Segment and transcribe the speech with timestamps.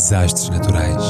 [0.00, 1.04] Desastres naturais.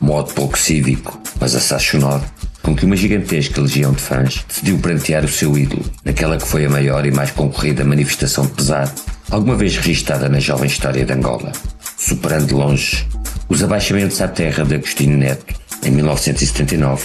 [0.00, 2.24] Modo pouco cívico, mas assassinado,
[2.60, 6.66] com que uma gigantesca legião de fãs decidiu prantear o seu ídolo naquela que foi
[6.66, 8.92] a maior e mais concorrida manifestação de pesar
[9.30, 11.52] alguma vez registada na jovem história de Angola,
[11.96, 13.06] superando de longe
[13.48, 17.04] os abaixamentos à terra de Agostinho Neto em 1979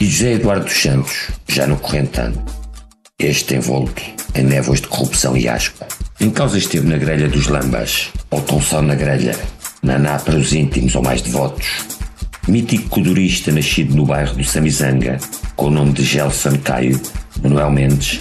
[0.00, 2.42] e José Eduardo dos Santos, já no corrente ano.
[3.18, 4.02] Este envolto
[4.34, 5.84] em névoas de corrupção e asco.
[6.20, 9.36] Em causa esteve na grelha dos Lambas, ou só na grelha,
[9.82, 11.86] Naná para os íntimos ou mais devotos,
[12.46, 15.18] mítico codurista nascido no bairro do Samizanga,
[15.56, 17.00] com o nome de Gelson Caio,
[17.42, 18.20] Manuel Mendes,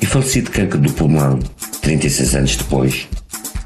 [0.00, 1.38] e falecido de cancro do pulmão,
[1.82, 3.06] 36 anos depois,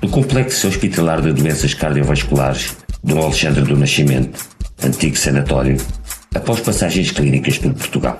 [0.02, 4.38] no complexo hospitalar de doenças cardiovasculares do Alexandre do Nascimento,
[4.84, 5.76] antigo sanatório,
[6.34, 8.18] após passagens clínicas por Portugal.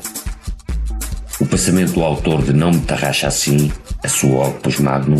[1.38, 3.70] O passamento do autor de Não Me Tarraxa Assim,
[4.02, 5.18] a sua Opus Magnum,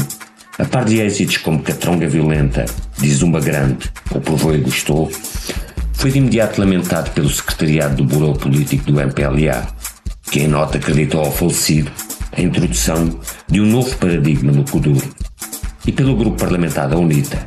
[0.58, 2.64] a par de êxitos como Catronga Violenta,
[2.98, 5.10] de Zumba Grande ou Provou e Gostou,
[5.94, 9.66] foi de imediato lamentado pelo secretariado do Buró Político do MPLA,
[10.30, 11.90] que em nota acreditou ao falecido
[12.36, 15.06] a introdução de um novo paradigma no Kuduro,
[15.86, 17.38] e pelo grupo parlamentar da UNITA,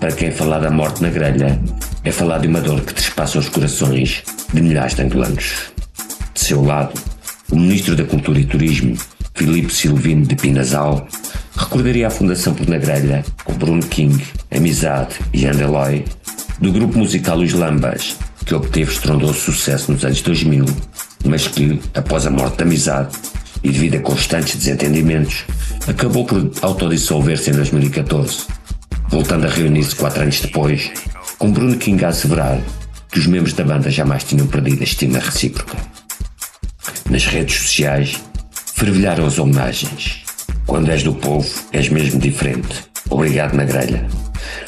[0.00, 1.60] para quem falar da morte na grelha
[2.02, 4.22] é falar de uma dor que trespassa os corações
[4.52, 5.70] de milhares de angolanos.
[6.32, 6.98] De seu lado,
[7.52, 8.96] o Ministro da Cultura e Turismo,
[9.34, 11.06] Filipe Silvino de Pinasal,
[11.54, 16.06] recordaria a Fundação por na grelha com Bruno King, Amizade e Andeloy,
[16.58, 20.64] do grupo musical Os Lambas, que obteve estrondoso sucesso nos anos 2000,
[21.26, 23.14] mas que, após a morte da Amizade
[23.62, 25.44] e devido a constantes desentendimentos,
[25.86, 28.46] acabou por autodissolver-se em 2014,
[29.10, 30.90] voltando a reunir-se quatro anos depois,
[31.38, 32.58] com Bruno King a asseverar
[33.10, 35.76] que os membros da banda jamais tinham perdido a estima recíproca.
[37.10, 38.16] Nas redes sociais,
[38.74, 40.22] fervilharam as homenagens.
[40.64, 42.84] Quando és do povo, és mesmo diferente.
[43.10, 44.06] Obrigado na grelha.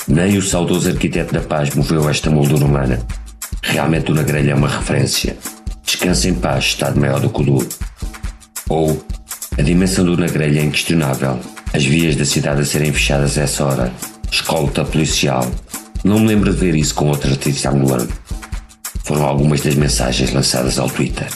[0.08, 2.98] Nem o saudoso arquiteto da paz moveu esta moldura humana.
[3.62, 5.36] Realmente o na grelha é uma referência.
[5.84, 7.68] Descansa em paz, estado maior do que o duro.
[8.68, 9.04] Ou,
[9.56, 11.38] a dimensão do na grelha é inquestionável.
[11.72, 13.92] As vias da cidade a serem fechadas a essa hora.
[14.32, 15.46] Escolta policial.
[16.02, 18.08] Não me lembro de ver isso com outro artista angolano.
[19.04, 21.28] Foram algumas das mensagens lançadas ao Twitter.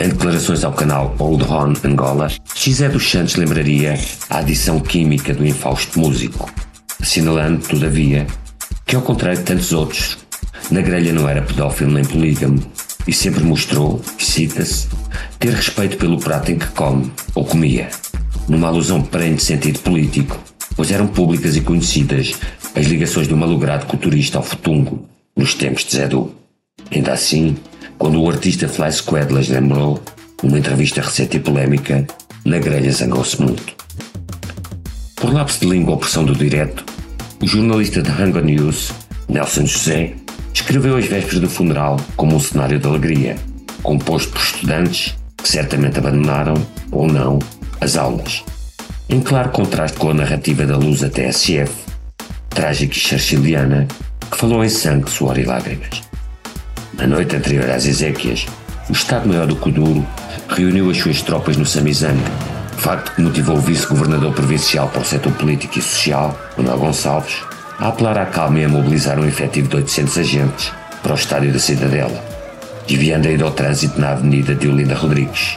[0.00, 5.46] Em declarações ao canal Old Horn Angola, Xé dos Santos lembraria a adição química do
[5.46, 6.50] infausto músico,
[6.98, 8.26] assinalando, todavia,
[8.86, 10.16] que ao contrário de tantos outros,
[10.70, 12.58] na grelha não era pedófilo nem polígamo
[13.06, 14.88] e sempre mostrou, cita-se,
[15.38, 17.90] ter respeito pelo prato em que come ou comia,
[18.48, 20.38] numa alusão perene de sentido político,
[20.78, 22.34] pois eram públicas e conhecidas
[22.72, 26.32] as ligações do malogrado culturista ao futungo nos tempos de Zedu.
[26.92, 27.56] Ainda assim,
[27.98, 30.00] quando o artista Fly Squadless lembrou,
[30.40, 32.06] numa entrevista recente e polémica,
[32.44, 33.74] na grelha zangou-se muito.
[35.16, 36.84] Por lapso de língua ou pressão do direto,
[37.42, 38.92] o jornalista de Hunger News,
[39.28, 40.14] Nelson José,
[40.54, 43.34] escreveu as vésperas do funeral como um cenário de alegria,
[43.82, 46.54] composto por estudantes que certamente abandonaram,
[46.92, 47.40] ou não,
[47.80, 48.44] as aulas.
[49.10, 51.72] Em claro contraste com a narrativa da Lusa TSF,
[52.50, 53.88] trágica e churchilliana,
[54.30, 56.02] que falou em sangue, suor e lágrimas.
[56.92, 58.46] Na noite anterior às Ezequias,
[58.86, 60.06] o Estado-Maior do Kuduro
[60.50, 62.30] reuniu as suas tropas no Samizanga,
[62.76, 67.36] facto que motivou o vice-governador provincial para o setor político e social, Manuel Gonçalves,
[67.78, 70.72] a apelar à calma e a mobilizar um efetivo de 800 agentes
[71.02, 72.22] para o estádio da Cidadela,
[72.86, 75.56] desviando a ida ao trânsito na avenida de Olinda Rodrigues.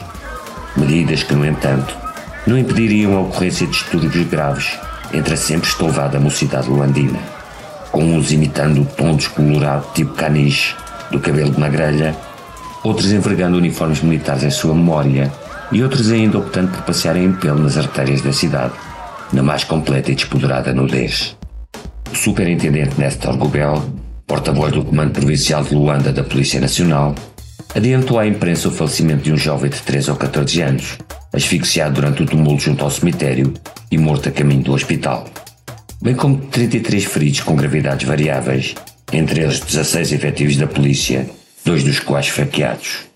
[0.74, 2.01] Medidas que, no entanto,
[2.46, 4.78] não impediriam a ocorrência de distúrbios graves
[5.12, 7.18] entre a sempre estouvada mocidade luandina,
[7.90, 10.74] com uns imitando o tom descolorado tipo caniche
[11.10, 12.16] do cabelo de uma grelha,
[12.82, 15.30] outros envergando uniformes militares em sua memória
[15.70, 18.72] e outros ainda optando por passearem em pelo nas artérias da cidade,
[19.32, 21.36] na mais completa e despoderada nudez.
[22.12, 23.82] O superintendente Nestor Gubel,
[24.26, 27.14] porta-voz do Comando Provincial de Luanda da Polícia Nacional,
[27.74, 30.98] adiantou à imprensa o falecimento de um jovem de 13 ou 14 anos,
[31.32, 33.54] asfixiado durante o tumulto junto ao cemitério
[33.90, 35.26] e morto a caminho do hospital.
[36.02, 38.74] Bem como 33 feridos com gravidades variáveis,
[39.12, 41.28] entre eles 16 efetivos da polícia,
[41.64, 43.12] dois dos quais faqueados.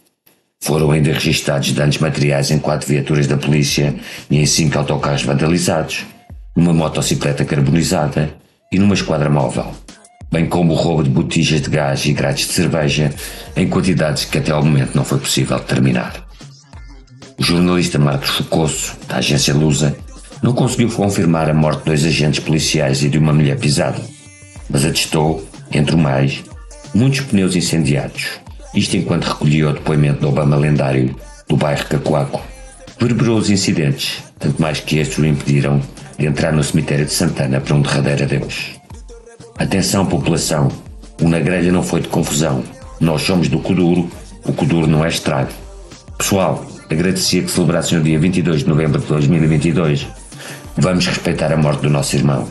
[0.60, 3.94] Foram ainda registados danos materiais em quatro viaturas da polícia
[4.30, 6.04] e em cinco autocarros vandalizados,
[6.56, 8.34] numa motocicleta carbonizada
[8.72, 9.72] e numa esquadra móvel,
[10.32, 13.12] bem como o roubo de botijas de gás e grades de cerveja
[13.54, 16.25] em quantidades que até ao momento não foi possível determinar.
[17.38, 19.94] O jornalista Marcos Focosso, da agência Lusa,
[20.42, 24.00] não conseguiu confirmar a morte de dois agentes policiais e de uma mulher pisada,
[24.70, 26.42] mas atestou, entre o mais,
[26.94, 28.40] muitos pneus incendiados.
[28.74, 31.14] Isto enquanto recolhia o depoimento do Obama lendário
[31.46, 32.40] do bairro Cacoaco.
[32.98, 35.80] Verberou os incidentes, tanto mais que estes o impediram
[36.18, 38.72] de entrar no cemitério de Santana para um derradeiro adeus.
[39.58, 40.68] Atenção, população!
[41.20, 42.62] O na grelha não foi de confusão.
[42.98, 44.10] Nós somos do Kuduro,
[44.44, 45.50] o Kuduro não é estrago.
[46.18, 50.06] Pessoal, agradecia que celebrassem o dia 22 de novembro de 2022.
[50.76, 52.46] Vamos respeitar a morte do nosso irmão.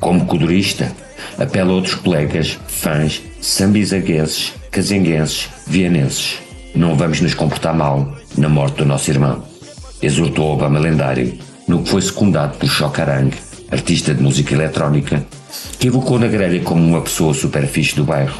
[0.00, 0.90] Como kudurista,
[1.38, 6.38] apelo a outros colegas, fãs, sambizagueses, cazenguenses, vienenses.
[6.74, 9.42] Não vamos nos comportar mal na morte do nosso irmão.
[10.00, 13.30] Exortou Obama lendário, no que foi secundado por Chocarang,
[13.70, 15.24] artista de música eletrónica,
[15.78, 18.38] que evocou na grelha como uma pessoa super fixe do bairro.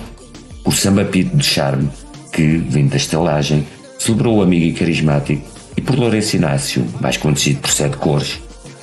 [0.64, 1.88] Por Samba Pito de Charme,
[2.32, 3.66] que, vindo da estalagem,
[4.00, 8.40] celebrou o amigo e carismático, e por Lourenço Inácio, mais conhecido por Sete Cores,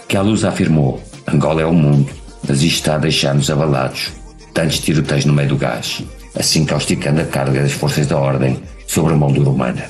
[0.07, 2.09] que à luz afirmou: Angola é o mundo,
[2.47, 4.11] mas isto está a deixar-nos abalados.
[4.53, 6.03] Tantos tiroteios no meio do gás,
[6.35, 9.85] assim causticando a carga das forças da ordem sobre a moldura humana.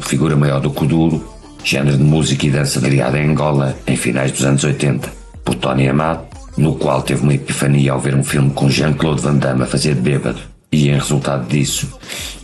[0.00, 1.28] Figura maior do Kuduro,
[1.64, 5.10] género de música e dança criado em Angola em finais dos anos 80
[5.44, 6.24] por Tony Amado,
[6.56, 9.94] no qual teve uma epifania ao ver um filme com Jean-Claude Van Damme a fazer
[9.94, 11.88] de bêbado e, em resultado disso,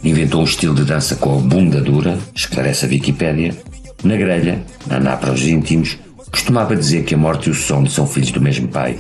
[0.03, 3.55] inventou um estilo de dança com a bunda dura, esclarece a Wikipédia.
[4.03, 5.99] Na grelha, Naná para os íntimos,
[6.31, 8.99] costumava dizer que a morte e o sono são filhos do mesmo pai,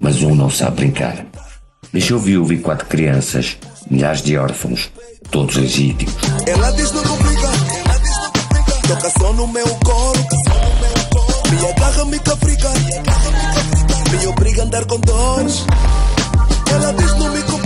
[0.00, 1.24] mas um não sabe brincar.
[1.92, 3.56] Deixou viúvo e quatro crianças,
[3.90, 4.90] milhares de órfãos,
[5.30, 6.14] todos legítimos.
[6.46, 8.88] Ela diz não complica, ela diz não complica.
[8.88, 10.28] Toca só no meu colo,
[11.50, 12.70] me agarra, me caprica,
[14.10, 15.64] me obriga a andar com dores.
[16.70, 17.63] Ela diz não me complica.